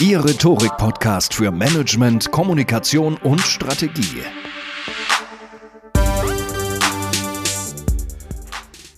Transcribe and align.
Ihr 0.00 0.24
Rhetorik-Podcast 0.24 1.34
für 1.34 1.50
Management, 1.50 2.32
Kommunikation 2.32 3.16
und 3.16 3.40
Strategie. 3.40 4.22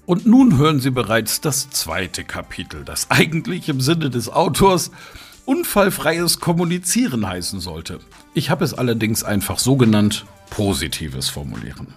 Und 0.07 0.25
nun 0.25 0.57
hören 0.57 0.81
Sie 0.81 0.91
bereits 0.91 1.41
das 1.41 1.69
zweite 1.71 2.25
Kapitel, 2.25 2.85
das 2.85 3.11
eigentlich 3.11 3.69
im 3.69 3.81
Sinne 3.81 4.09
des 4.09 4.29
Autors 4.29 4.93
unfallfreies 5.45 6.41
Kommunizieren 6.41 7.27
heißen 7.27 7.61
sollte. 7.61 7.99
Ich 8.33 8.49
habe 8.49 8.65
es 8.65 8.73
allerdings 8.73 9.25
einfach 9.25 9.59
so 9.59 9.77
genannt, 9.77 10.25
positives 10.51 11.29
Formulieren. 11.29 11.95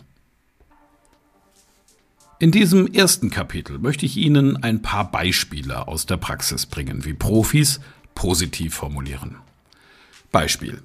In 2.39 2.51
diesem 2.51 2.87
ersten 2.87 3.29
Kapitel 3.29 3.79
möchte 3.79 4.05
ich 4.05 4.17
Ihnen 4.17 4.61
ein 4.63 4.81
paar 4.81 5.09
Beispiele 5.11 5.87
aus 5.87 6.05
der 6.05 6.17
Praxis 6.17 6.65
bringen, 6.65 7.05
wie 7.05 7.13
Profis 7.13 7.79
positiv 8.17 8.73
formulieren. 8.73 9.35
Beispiel. 10.31 10.81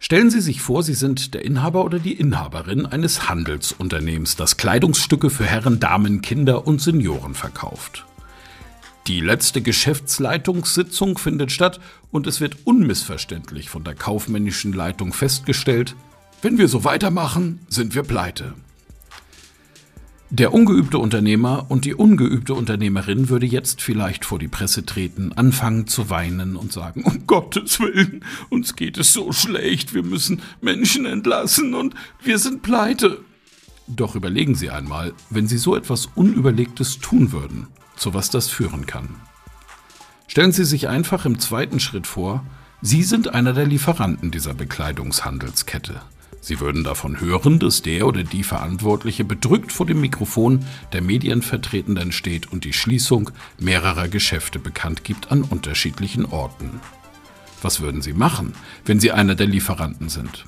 Stellen 0.00 0.28
Sie 0.28 0.40
sich 0.40 0.60
vor, 0.60 0.82
Sie 0.82 0.94
sind 0.94 1.34
der 1.34 1.44
Inhaber 1.44 1.84
oder 1.84 2.00
die 2.00 2.14
Inhaberin 2.14 2.84
eines 2.84 3.28
Handelsunternehmens, 3.28 4.34
das 4.34 4.56
Kleidungsstücke 4.56 5.30
für 5.30 5.44
Herren, 5.44 5.78
Damen, 5.78 6.20
Kinder 6.20 6.66
und 6.66 6.80
Senioren 6.80 7.34
verkauft. 7.34 8.06
Die 9.06 9.20
letzte 9.20 9.62
Geschäftsleitungssitzung 9.62 11.16
findet 11.16 11.52
statt 11.52 11.78
und 12.10 12.26
es 12.26 12.40
wird 12.40 12.56
unmissverständlich 12.64 13.70
von 13.70 13.84
der 13.84 13.94
kaufmännischen 13.94 14.72
Leitung 14.72 15.12
festgestellt, 15.12 15.94
wenn 16.42 16.58
wir 16.58 16.66
so 16.66 16.82
weitermachen, 16.82 17.60
sind 17.68 17.94
wir 17.94 18.02
pleite. 18.02 18.54
Der 20.30 20.52
ungeübte 20.52 20.98
Unternehmer 20.98 21.66
und 21.70 21.86
die 21.86 21.94
ungeübte 21.94 22.52
Unternehmerin 22.52 23.30
würde 23.30 23.46
jetzt 23.46 23.80
vielleicht 23.80 24.26
vor 24.26 24.38
die 24.38 24.48
Presse 24.48 24.84
treten, 24.84 25.32
anfangen 25.32 25.86
zu 25.86 26.10
weinen 26.10 26.54
und 26.54 26.70
sagen, 26.70 27.02
um 27.04 27.26
Gottes 27.26 27.80
Willen, 27.80 28.22
uns 28.50 28.76
geht 28.76 28.98
es 28.98 29.14
so 29.14 29.32
schlecht, 29.32 29.94
wir 29.94 30.02
müssen 30.02 30.42
Menschen 30.60 31.06
entlassen 31.06 31.72
und 31.72 31.94
wir 32.22 32.38
sind 32.38 32.60
pleite. 32.60 33.20
Doch 33.86 34.14
überlegen 34.14 34.54
Sie 34.54 34.68
einmal, 34.68 35.14
wenn 35.30 35.48
Sie 35.48 35.56
so 35.56 35.74
etwas 35.74 36.10
Unüberlegtes 36.14 36.98
tun 36.98 37.32
würden, 37.32 37.68
zu 37.96 38.12
was 38.12 38.28
das 38.28 38.50
führen 38.50 38.84
kann. 38.84 39.08
Stellen 40.26 40.52
Sie 40.52 40.66
sich 40.66 40.88
einfach 40.88 41.24
im 41.24 41.38
zweiten 41.38 41.80
Schritt 41.80 42.06
vor, 42.06 42.44
Sie 42.82 43.02
sind 43.02 43.32
einer 43.32 43.54
der 43.54 43.66
Lieferanten 43.66 44.30
dieser 44.30 44.52
Bekleidungshandelskette. 44.52 46.02
Sie 46.40 46.60
würden 46.60 46.84
davon 46.84 47.20
hören, 47.20 47.58
dass 47.58 47.82
der 47.82 48.06
oder 48.06 48.22
die 48.22 48.44
Verantwortliche 48.44 49.24
bedrückt 49.24 49.72
vor 49.72 49.86
dem 49.86 50.00
Mikrofon 50.00 50.64
der 50.92 51.02
Medienvertretenden 51.02 52.12
steht 52.12 52.50
und 52.52 52.64
die 52.64 52.72
Schließung 52.72 53.30
mehrerer 53.58 54.08
Geschäfte 54.08 54.58
bekannt 54.58 55.04
gibt 55.04 55.32
an 55.32 55.42
unterschiedlichen 55.42 56.24
Orten. 56.24 56.80
Was 57.60 57.80
würden 57.80 58.02
Sie 58.02 58.12
machen, 58.12 58.54
wenn 58.84 59.00
Sie 59.00 59.10
einer 59.10 59.34
der 59.34 59.48
Lieferanten 59.48 60.08
sind? 60.08 60.44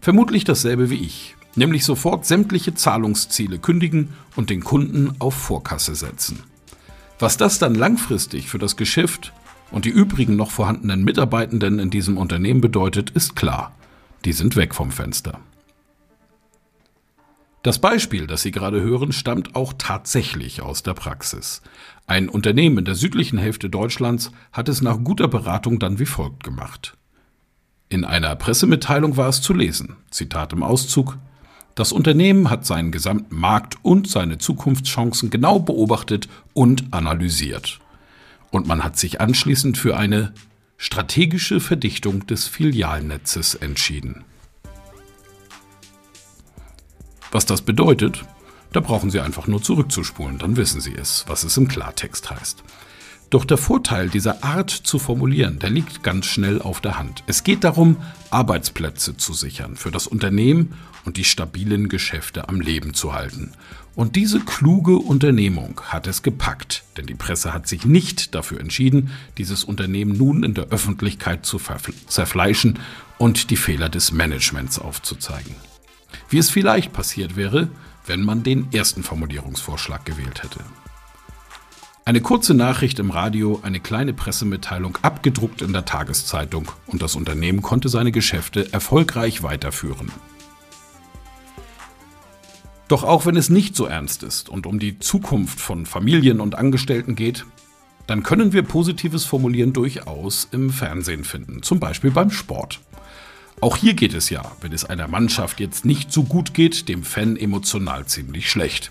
Vermutlich 0.00 0.44
dasselbe 0.44 0.90
wie 0.90 0.96
ich, 0.96 1.36
nämlich 1.54 1.84
sofort 1.84 2.26
sämtliche 2.26 2.74
Zahlungsziele 2.74 3.58
kündigen 3.58 4.10
und 4.34 4.50
den 4.50 4.64
Kunden 4.64 5.14
auf 5.20 5.34
Vorkasse 5.34 5.94
setzen. 5.94 6.40
Was 7.20 7.36
das 7.36 7.58
dann 7.58 7.74
langfristig 7.74 8.48
für 8.48 8.58
das 8.58 8.76
Geschäft 8.76 9.32
und 9.70 9.84
die 9.84 9.90
übrigen 9.90 10.34
noch 10.36 10.50
vorhandenen 10.50 11.04
Mitarbeitenden 11.04 11.78
in 11.78 11.90
diesem 11.90 12.18
Unternehmen 12.18 12.60
bedeutet, 12.60 13.10
ist 13.10 13.36
klar 13.36 13.72
die 14.24 14.32
sind 14.32 14.56
weg 14.56 14.74
vom 14.74 14.90
Fenster. 14.90 15.40
Das 17.62 17.78
Beispiel, 17.78 18.26
das 18.26 18.42
Sie 18.42 18.52
gerade 18.52 18.80
hören, 18.80 19.12
stammt 19.12 19.54
auch 19.54 19.74
tatsächlich 19.76 20.62
aus 20.62 20.82
der 20.82 20.94
Praxis. 20.94 21.60
Ein 22.06 22.30
Unternehmen 22.30 22.78
in 22.78 22.84
der 22.86 22.94
südlichen 22.94 23.38
Hälfte 23.38 23.68
Deutschlands 23.68 24.32
hat 24.52 24.68
es 24.70 24.80
nach 24.80 24.98
guter 25.04 25.28
Beratung 25.28 25.78
dann 25.78 25.98
wie 25.98 26.06
folgt 26.06 26.42
gemacht. 26.42 26.96
In 27.90 28.04
einer 28.04 28.34
Pressemitteilung 28.36 29.16
war 29.16 29.28
es 29.28 29.42
zu 29.42 29.52
lesen, 29.52 29.96
Zitat 30.10 30.54
im 30.54 30.62
Auszug, 30.62 31.18
das 31.74 31.92
Unternehmen 31.92 32.50
hat 32.50 32.66
seinen 32.66 32.92
gesamten 32.92 33.36
Markt 33.36 33.76
und 33.82 34.08
seine 34.08 34.38
Zukunftschancen 34.38 35.30
genau 35.30 35.60
beobachtet 35.60 36.28
und 36.52 36.92
analysiert. 36.92 37.80
Und 38.50 38.66
man 38.66 38.82
hat 38.82 38.98
sich 38.98 39.20
anschließend 39.20 39.78
für 39.78 39.96
eine 39.96 40.32
strategische 40.82 41.60
Verdichtung 41.60 42.26
des 42.26 42.48
Filialnetzes 42.48 43.54
entschieden. 43.54 44.24
Was 47.30 47.44
das 47.44 47.60
bedeutet, 47.60 48.24
da 48.72 48.80
brauchen 48.80 49.10
Sie 49.10 49.20
einfach 49.20 49.46
nur 49.46 49.62
zurückzuspulen, 49.62 50.38
dann 50.38 50.56
wissen 50.56 50.80
Sie 50.80 50.94
es, 50.94 51.26
was 51.28 51.44
es 51.44 51.58
im 51.58 51.68
Klartext 51.68 52.30
heißt. 52.30 52.64
Doch 53.28 53.44
der 53.44 53.58
Vorteil 53.58 54.08
dieser 54.08 54.42
Art 54.42 54.70
zu 54.70 54.98
formulieren, 54.98 55.58
der 55.58 55.68
liegt 55.68 56.02
ganz 56.02 56.24
schnell 56.24 56.62
auf 56.62 56.80
der 56.80 56.98
Hand. 56.98 57.24
Es 57.26 57.44
geht 57.44 57.62
darum, 57.62 57.98
Arbeitsplätze 58.30 59.18
zu 59.18 59.34
sichern 59.34 59.76
für 59.76 59.90
das 59.90 60.06
Unternehmen 60.06 60.76
und 61.04 61.18
die 61.18 61.24
stabilen 61.24 61.90
Geschäfte 61.90 62.48
am 62.48 62.58
Leben 62.58 62.94
zu 62.94 63.12
halten. 63.12 63.52
Und 64.00 64.16
diese 64.16 64.40
kluge 64.40 64.96
Unternehmung 64.96 65.82
hat 65.84 66.06
es 66.06 66.22
gepackt, 66.22 66.84
denn 66.96 67.04
die 67.04 67.14
Presse 67.14 67.52
hat 67.52 67.68
sich 67.68 67.84
nicht 67.84 68.34
dafür 68.34 68.58
entschieden, 68.58 69.10
dieses 69.36 69.62
Unternehmen 69.62 70.16
nun 70.16 70.42
in 70.42 70.54
der 70.54 70.68
Öffentlichkeit 70.68 71.44
zu 71.44 71.60
zerfleischen 72.06 72.78
und 73.18 73.50
die 73.50 73.56
Fehler 73.56 73.90
des 73.90 74.10
Managements 74.10 74.78
aufzuzeigen. 74.78 75.54
Wie 76.30 76.38
es 76.38 76.48
vielleicht 76.48 76.94
passiert 76.94 77.36
wäre, 77.36 77.68
wenn 78.06 78.22
man 78.22 78.42
den 78.42 78.72
ersten 78.72 79.02
Formulierungsvorschlag 79.02 80.02
gewählt 80.06 80.44
hätte. 80.44 80.60
Eine 82.06 82.22
kurze 82.22 82.54
Nachricht 82.54 83.00
im 83.00 83.10
Radio, 83.10 83.60
eine 83.62 83.80
kleine 83.80 84.14
Pressemitteilung 84.14 84.96
abgedruckt 85.02 85.60
in 85.60 85.74
der 85.74 85.84
Tageszeitung 85.84 86.72
und 86.86 87.02
das 87.02 87.16
Unternehmen 87.16 87.60
konnte 87.60 87.90
seine 87.90 88.12
Geschäfte 88.12 88.72
erfolgreich 88.72 89.42
weiterführen. 89.42 90.10
Doch 92.90 93.04
auch 93.04 93.24
wenn 93.24 93.36
es 93.36 93.50
nicht 93.50 93.76
so 93.76 93.86
ernst 93.86 94.24
ist 94.24 94.48
und 94.48 94.66
um 94.66 94.80
die 94.80 94.98
Zukunft 94.98 95.60
von 95.60 95.86
Familien 95.86 96.40
und 96.40 96.56
Angestellten 96.56 97.14
geht, 97.14 97.46
dann 98.08 98.24
können 98.24 98.52
wir 98.52 98.64
positives 98.64 99.24
Formulieren 99.24 99.72
durchaus 99.72 100.48
im 100.50 100.70
Fernsehen 100.70 101.22
finden, 101.22 101.62
zum 101.62 101.78
Beispiel 101.78 102.10
beim 102.10 102.32
Sport. 102.32 102.80
Auch 103.60 103.76
hier 103.76 103.94
geht 103.94 104.12
es 104.12 104.28
ja, 104.28 104.42
wenn 104.60 104.72
es 104.72 104.84
einer 104.84 105.06
Mannschaft 105.06 105.60
jetzt 105.60 105.84
nicht 105.84 106.10
so 106.10 106.24
gut 106.24 106.52
geht, 106.52 106.88
dem 106.88 107.04
Fan 107.04 107.36
emotional 107.36 108.06
ziemlich 108.06 108.50
schlecht. 108.50 108.90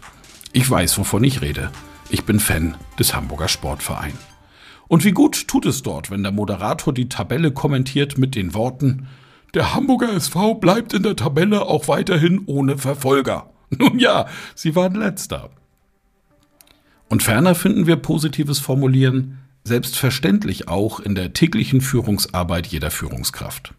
Ich 0.54 0.69
weiß, 0.69 0.98
wovon 0.98 1.25
ich 1.25 1.42
rede. 1.42 1.69
Ich 2.10 2.24
bin 2.24 2.40
Fan 2.40 2.78
des 2.98 3.13
Hamburger 3.13 3.50
Sportverein. 3.50 4.13
Und 4.88 5.04
wie 5.04 5.12
gut 5.12 5.50
tut 5.50 5.66
es 5.66 5.84
dort, 5.84 6.10
wenn 6.10 6.24
der 6.24 6.31
Moderator 6.31 6.94
die 6.94 7.10
Tabelle 7.10 7.51
kommentiert 7.51 8.18
mit 8.18 8.36
den 8.36 8.54
Worten 8.54 9.10
Der 9.54 9.75
Hamburger 9.75 10.13
SV 10.13 10.54
bleibt 10.54 10.94
in 10.94 11.04
der 11.04 11.18
Tabelle 11.18 11.63
auch 11.63 11.90
weiterhin 11.90 12.44
ohne 12.46 12.78
Verfolger. 12.78 13.50
Nun 13.77 14.00
ja, 14.00 14.27
sie 14.56 14.75
waren 14.75 14.95
letzter. 14.95 15.50
Und 17.07 17.24
ferner 17.24 17.56
finden 17.56 17.88
wir 17.88 17.95
positives 17.95 18.60
Formulieren 18.60 19.39
selbstverständlich 19.63 20.68
auch 20.68 21.00
in 21.00 21.16
der 21.16 21.33
täglichen 21.33 21.81
Führungsarbeit 21.81 22.68
jeder 22.68 22.92
Führungskraft. 22.92 23.74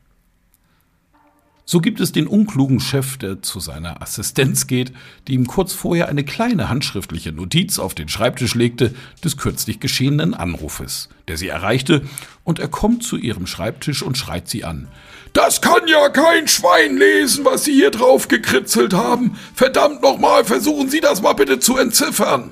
So 1.71 1.81
gibt 1.81 2.01
es 2.01 2.11
den 2.11 2.27
unklugen 2.27 2.81
Chef, 2.81 3.17
der 3.17 3.43
zu 3.43 3.61
seiner 3.61 4.03
Assistenz 4.03 4.67
geht, 4.67 4.93
die 5.29 5.35
ihm 5.35 5.47
kurz 5.47 5.73
vorher 5.73 6.09
eine 6.09 6.25
kleine 6.25 6.69
handschriftliche 6.69 7.31
Notiz 7.31 7.79
auf 7.79 7.95
den 7.95 8.09
Schreibtisch 8.09 8.57
legte 8.57 8.93
des 9.23 9.37
kürzlich 9.37 9.79
geschehenen 9.79 10.35
Anrufes, 10.35 11.11
der 11.29 11.37
sie 11.37 11.47
erreichte, 11.47 12.03
und 12.43 12.59
er 12.59 12.67
kommt 12.67 13.05
zu 13.05 13.17
ihrem 13.17 13.47
Schreibtisch 13.47 14.03
und 14.03 14.19
schreit 14.19 14.49
sie 14.49 14.65
an. 14.65 14.89
Das 15.33 15.61
kann 15.61 15.87
ja 15.87 16.09
kein 16.09 16.49
Schwein 16.49 16.97
lesen, 16.97 17.45
was 17.45 17.63
Sie 17.63 17.75
hier 17.75 17.93
drauf 17.93 18.27
gekritzelt 18.27 18.93
haben. 18.93 19.39
Verdammt 19.55 20.03
nochmal, 20.03 20.45
versuchen 20.45 20.91
Sie 20.91 21.01
das 21.01 21.23
mal 21.23 21.35
bitte 21.35 21.61
zu 21.61 21.77
entziffern. 21.77 22.51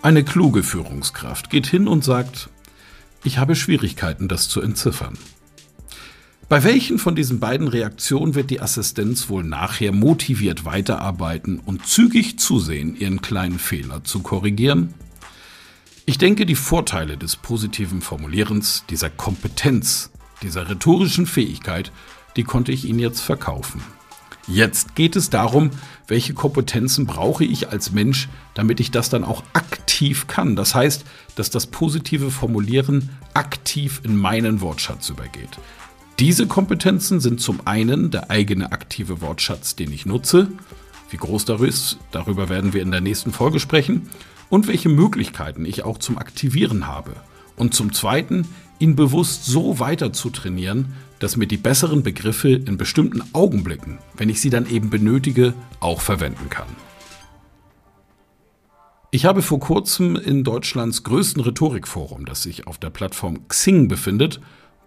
Eine 0.00 0.22
kluge 0.22 0.62
Führungskraft 0.62 1.50
geht 1.50 1.66
hin 1.66 1.88
und 1.88 2.04
sagt, 2.04 2.50
ich 3.24 3.38
habe 3.38 3.56
Schwierigkeiten, 3.56 4.28
das 4.28 4.48
zu 4.48 4.60
entziffern. 4.60 5.18
Bei 6.50 6.64
welchen 6.64 6.98
von 6.98 7.14
diesen 7.14 7.38
beiden 7.38 7.68
Reaktionen 7.68 8.34
wird 8.34 8.50
die 8.50 8.60
Assistenz 8.60 9.28
wohl 9.28 9.44
nachher 9.44 9.92
motiviert 9.92 10.64
weiterarbeiten 10.64 11.60
und 11.60 11.86
zügig 11.86 12.40
zusehen, 12.40 12.96
ihren 12.96 13.22
kleinen 13.22 13.60
Fehler 13.60 14.02
zu 14.02 14.18
korrigieren? 14.18 14.92
Ich 16.06 16.18
denke, 16.18 16.46
die 16.46 16.56
Vorteile 16.56 17.16
des 17.16 17.36
positiven 17.36 18.00
Formulierens, 18.00 18.82
dieser 18.90 19.10
Kompetenz, 19.10 20.10
dieser 20.42 20.68
rhetorischen 20.68 21.26
Fähigkeit, 21.26 21.92
die 22.34 22.42
konnte 22.42 22.72
ich 22.72 22.84
Ihnen 22.84 22.98
jetzt 22.98 23.20
verkaufen. 23.20 23.80
Jetzt 24.48 24.96
geht 24.96 25.14
es 25.14 25.30
darum, 25.30 25.70
welche 26.08 26.34
Kompetenzen 26.34 27.06
brauche 27.06 27.44
ich 27.44 27.68
als 27.68 27.92
Mensch, 27.92 28.28
damit 28.54 28.80
ich 28.80 28.90
das 28.90 29.08
dann 29.08 29.22
auch 29.22 29.44
aktiv 29.52 30.26
kann. 30.26 30.56
Das 30.56 30.74
heißt, 30.74 31.04
dass 31.36 31.50
das 31.50 31.68
positive 31.68 32.32
Formulieren 32.32 33.10
aktiv 33.34 34.00
in 34.02 34.16
meinen 34.16 34.60
Wortschatz 34.60 35.10
übergeht. 35.10 35.60
Diese 36.20 36.46
Kompetenzen 36.46 37.18
sind 37.18 37.40
zum 37.40 37.66
einen 37.66 38.10
der 38.10 38.30
eigene 38.30 38.72
aktive 38.72 39.22
Wortschatz, 39.22 39.74
den 39.74 39.90
ich 39.90 40.04
nutze. 40.04 40.48
Wie 41.08 41.16
groß 41.16 41.46
darüber 41.46 41.66
ist, 41.66 41.96
darüber 42.10 42.50
werden 42.50 42.74
wir 42.74 42.82
in 42.82 42.90
der 42.90 43.00
nächsten 43.00 43.32
Folge 43.32 43.58
sprechen. 43.58 44.10
Und 44.50 44.68
welche 44.68 44.90
Möglichkeiten 44.90 45.64
ich 45.64 45.82
auch 45.82 45.96
zum 45.96 46.18
Aktivieren 46.18 46.86
habe. 46.86 47.12
Und 47.56 47.72
zum 47.72 47.94
Zweiten, 47.94 48.46
ihn 48.78 48.96
bewusst 48.96 49.46
so 49.46 49.78
weiter 49.78 50.12
zu 50.12 50.28
trainieren, 50.28 50.92
dass 51.20 51.38
mir 51.38 51.46
die 51.46 51.56
besseren 51.56 52.02
Begriffe 52.02 52.50
in 52.50 52.76
bestimmten 52.76 53.22
Augenblicken, 53.32 53.96
wenn 54.14 54.28
ich 54.28 54.42
sie 54.42 54.50
dann 54.50 54.68
eben 54.68 54.90
benötige, 54.90 55.54
auch 55.80 56.02
verwenden 56.02 56.50
kann. 56.50 56.68
Ich 59.10 59.24
habe 59.24 59.40
vor 59.40 59.58
kurzem 59.58 60.16
in 60.16 60.44
Deutschlands 60.44 61.02
größten 61.02 61.42
Rhetorikforum, 61.42 62.26
das 62.26 62.42
sich 62.42 62.66
auf 62.66 62.76
der 62.76 62.90
Plattform 62.90 63.48
Xing 63.48 63.88
befindet, 63.88 64.40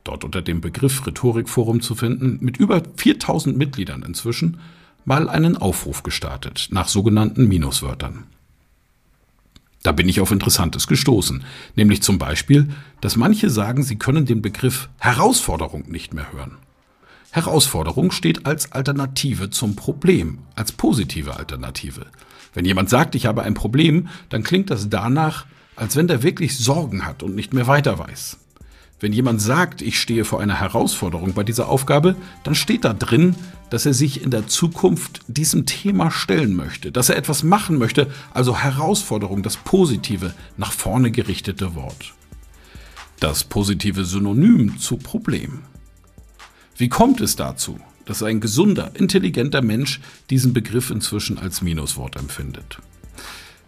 dort 0.03 0.23
unter 0.23 0.41
dem 0.41 0.61
Begriff 0.61 1.05
Rhetorikforum 1.05 1.81
zu 1.81 1.95
finden, 1.95 2.37
mit 2.41 2.57
über 2.57 2.81
4000 2.95 3.57
Mitgliedern 3.57 4.03
inzwischen, 4.03 4.59
mal 5.05 5.29
einen 5.29 5.57
Aufruf 5.57 6.03
gestartet 6.03 6.69
nach 6.71 6.87
sogenannten 6.87 7.47
Minuswörtern. 7.47 8.25
Da 9.83 9.91
bin 9.91 10.07
ich 10.07 10.21
auf 10.21 10.31
Interessantes 10.31 10.87
gestoßen, 10.87 11.43
nämlich 11.75 12.01
zum 12.01 12.17
Beispiel, 12.17 12.69
dass 13.01 13.17
manche 13.17 13.49
sagen, 13.49 13.83
sie 13.83 13.97
können 13.97 14.25
den 14.25 14.41
Begriff 14.41 14.89
Herausforderung 14.97 15.89
nicht 15.89 16.13
mehr 16.13 16.31
hören. 16.31 16.57
Herausforderung 17.31 18.11
steht 18.11 18.45
als 18.45 18.71
Alternative 18.71 19.49
zum 19.49 19.75
Problem, 19.75 20.39
als 20.55 20.71
positive 20.71 21.35
Alternative. 21.35 22.05
Wenn 22.53 22.63
jemand 22.63 22.89
sagt, 22.89 23.15
ich 23.15 23.25
habe 23.25 23.43
ein 23.43 23.55
Problem, 23.55 24.07
dann 24.29 24.43
klingt 24.43 24.69
das 24.69 24.87
danach, 24.87 25.47
als 25.75 25.95
wenn 25.95 26.07
der 26.07 26.23
wirklich 26.23 26.57
Sorgen 26.57 27.05
hat 27.05 27.23
und 27.23 27.35
nicht 27.35 27.53
mehr 27.53 27.67
weiter 27.67 27.99
weiß. 27.99 28.37
Wenn 28.99 29.13
jemand 29.13 29.41
sagt, 29.41 29.81
ich 29.81 29.99
stehe 29.99 30.23
vor 30.23 30.39
einer 30.39 30.59
Herausforderung 30.59 31.33
bei 31.33 31.43
dieser 31.43 31.67
Aufgabe, 31.67 32.15
dann 32.43 32.55
steht 32.55 32.85
da 32.85 32.93
drin, 32.93 33.35
dass 33.69 33.85
er 33.85 33.93
sich 33.93 34.23
in 34.23 34.31
der 34.31 34.47
Zukunft 34.47 35.21
diesem 35.27 35.65
Thema 35.65 36.11
stellen 36.11 36.55
möchte, 36.55 36.91
dass 36.91 37.09
er 37.09 37.17
etwas 37.17 37.43
machen 37.43 37.77
möchte, 37.77 38.09
also 38.33 38.57
Herausforderung, 38.57 39.43
das 39.43 39.57
positive, 39.57 40.33
nach 40.57 40.71
vorne 40.71 41.11
gerichtete 41.11 41.75
Wort. 41.75 42.13
Das 43.19 43.43
positive 43.43 44.05
Synonym 44.05 44.77
zu 44.77 44.97
Problem. 44.97 45.63
Wie 46.77 46.89
kommt 46.89 47.19
es 47.19 47.35
dazu, 47.35 47.79
dass 48.05 48.23
ein 48.23 48.41
gesunder, 48.41 48.91
intelligenter 48.93 49.61
Mensch 49.61 50.01
diesen 50.29 50.53
Begriff 50.53 50.89
inzwischen 50.89 51.37
als 51.37 51.61
Minuswort 51.61 52.15
empfindet? 52.15 52.79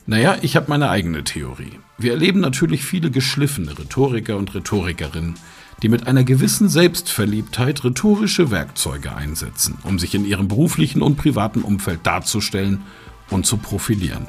Naja, 0.07 0.38
ich 0.44 0.56
habe 0.56 0.68
meine 0.69 0.90
eigene 0.90 1.24
Theorie. 1.24 1.80
Wir 1.98 2.12
erleben 2.12 2.40
natürlich 2.40 2.86
viele 2.86 3.10
geschliffene 3.10 3.78
Rhetoriker 3.78 4.38
und 4.38 4.54
Rhetorikerinnen, 4.54 5.34
die 5.81 5.90
mit 5.90 6.06
einer 6.06 6.24
gewissen 6.24 6.69
Selbstverliebtheit 6.69 7.84
rhetorische 7.84 8.52
Werkzeuge 8.52 9.16
einsetzen, 9.16 9.80
um 9.84 9.98
sich 9.98 10.13
in 10.13 10.25
ihrem 10.25 10.48
beruflichen 10.48 11.02
und 11.02 11.16
privaten 11.16 11.63
Umfeld 11.63 12.02
darzustellen 12.04 12.84
und 13.31 13.48
zu 13.48 13.57
profilieren. 13.57 14.28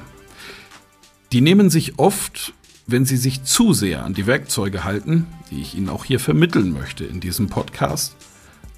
Die 1.33 1.43
nehmen 1.43 1.69
sich 1.69 1.99
oft, 1.99 2.55
wenn 2.87 3.05
sie 3.05 3.19
sich 3.19 3.43
zu 3.43 3.75
sehr 3.75 4.05
an 4.05 4.15
die 4.15 4.27
Werkzeuge 4.27 4.85
halten, 4.85 5.27
die 5.51 5.61
ich 5.61 5.75
Ihnen 5.75 5.91
auch 5.91 6.05
hier 6.05 6.21
vermitteln 6.21 6.73
möchte 6.73 7.05
in 7.05 7.21
diesem 7.21 7.49
Podcast, 7.49 8.17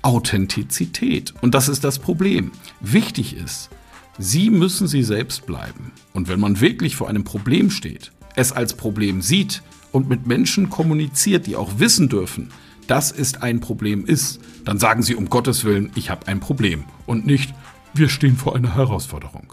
Authentizität. 0.03 1.35
Und 1.43 1.55
das 1.55 1.69
ist 1.69 1.85
das 1.85 1.99
Problem. 1.99 2.51
Wichtig 2.81 3.37
ist, 3.37 3.71
Sie 4.19 4.51
müssen 4.51 4.89
Sie 4.89 5.05
selbst 5.05 5.47
bleiben. 5.47 5.93
Und 6.13 6.29
wenn 6.29 6.41
man 6.41 6.61
wirklich 6.61 6.97
vor 6.97 7.09
einem 7.09 7.25
Problem 7.25 7.71
steht, 7.71 8.11
es 8.35 8.53
als 8.53 8.75
Problem 8.75 9.23
sieht 9.23 9.63
und 9.93 10.09
mit 10.09 10.27
Menschen 10.27 10.71
kommuniziert, 10.71 11.47
die 11.47 11.57
auch 11.57 11.79
wissen 11.79 12.09
dürfen, 12.09 12.51
dass 12.89 13.13
es 13.13 13.41
ein 13.41 13.61
Problem 13.61 14.05
ist, 14.05 14.41
dann 14.65 14.79
sagen 14.79 15.03
Sie 15.03 15.15
um 15.15 15.29
Gottes 15.31 15.65
Willen, 15.65 15.91
ich 15.95 16.11
habe 16.11 16.27
ein 16.27 16.41
Problem 16.41 16.85
und 17.07 17.27
nicht, 17.27 17.55
wir 17.95 18.09
stehen 18.09 18.37
vor 18.37 18.57
einer 18.57 18.75
Herausforderung. 18.75 19.53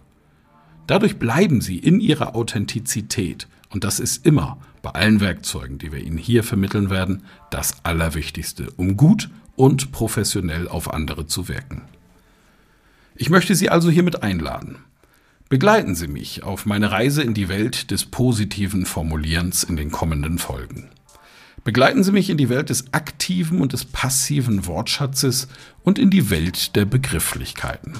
Dadurch 0.87 1.17
bleiben 1.17 1.61
Sie 1.61 1.77
in 1.77 1.99
Ihrer 1.99 2.35
Authentizität 2.35 3.47
und 3.69 3.83
das 3.83 3.99
ist 3.99 4.25
immer 4.25 4.57
bei 4.81 4.91
allen 4.91 5.19
Werkzeugen, 5.19 5.77
die 5.77 5.91
wir 5.91 5.99
Ihnen 5.99 6.17
hier 6.17 6.43
vermitteln 6.43 6.89
werden, 6.89 7.23
das 7.51 7.83
Allerwichtigste, 7.83 8.71
um 8.77 8.97
gut 8.97 9.29
und 9.55 9.91
professionell 9.91 10.67
auf 10.67 10.93
andere 10.93 11.27
zu 11.27 11.47
wirken. 11.47 11.83
Ich 13.17 13.29
möchte 13.29 13.55
Sie 13.55 13.69
also 13.69 13.89
hiermit 13.89 14.23
einladen. 14.23 14.79
Begleiten 15.47 15.95
Sie 15.95 16.07
mich 16.07 16.43
auf 16.43 16.65
meine 16.65 16.91
Reise 16.91 17.21
in 17.21 17.33
die 17.33 17.47
Welt 17.47 17.91
des 17.91 18.05
positiven 18.05 18.85
Formulierens 18.85 19.63
in 19.63 19.77
den 19.77 19.89
kommenden 19.89 20.37
Folgen. 20.37 20.89
Begleiten 21.63 22.03
Sie 22.03 22.11
mich 22.11 22.29
in 22.29 22.37
die 22.37 22.49
Welt 22.49 22.69
des 22.69 22.93
aktiven 22.93 23.61
und 23.61 23.71
des 23.71 23.85
passiven 23.85 24.65
Wortschatzes 24.65 25.47
und 25.83 25.97
in 25.97 26.09
die 26.09 26.29
Welt 26.29 26.75
der 26.75 26.85
Begrifflichkeiten. 26.85 27.93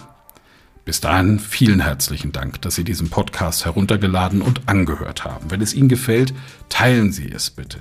Bis 0.84 1.00
dahin 1.01 1.39
vielen 1.39 1.79
herzlichen 1.79 2.31
Dank, 2.31 2.62
dass 2.62 2.75
Sie 2.75 2.84
diesen 2.84 3.10
Podcast 3.10 3.63
heruntergeladen 3.63 4.41
und 4.41 4.67
angehört 4.67 5.24
haben. 5.24 5.50
Wenn 5.50 5.62
es 5.62 5.74
Ihnen 5.74 5.89
gefällt, 5.89 6.34
teilen 6.67 7.12
Sie 7.12 7.31
es 7.31 7.50
bitte. 7.50 7.79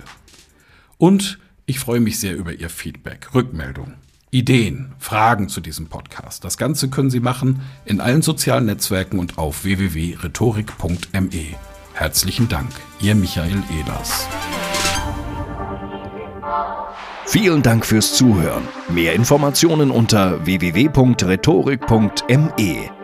Und 0.98 1.38
ich 1.66 1.80
freue 1.80 2.00
mich 2.00 2.20
sehr 2.20 2.36
über 2.36 2.52
Ihr 2.52 2.70
Feedback, 2.70 3.34
Rückmeldung. 3.34 3.94
Ideen, 4.34 4.92
Fragen 4.98 5.48
zu 5.48 5.60
diesem 5.60 5.86
Podcast. 5.86 6.42
Das 6.42 6.58
Ganze 6.58 6.90
können 6.90 7.08
Sie 7.08 7.20
machen 7.20 7.60
in 7.84 8.00
allen 8.00 8.20
sozialen 8.20 8.66
Netzwerken 8.66 9.20
und 9.20 9.38
auf 9.38 9.62
www.rhetorik.me. 9.62 11.54
Herzlichen 11.92 12.48
Dank, 12.48 12.70
Ihr 13.00 13.14
Michael 13.14 13.62
Ehlers. 13.78 14.26
Vielen 17.26 17.62
Dank 17.62 17.86
fürs 17.86 18.14
Zuhören. 18.14 18.64
Mehr 18.88 19.14
Informationen 19.14 19.92
unter 19.92 20.44
www.rhetorik.me. 20.44 23.03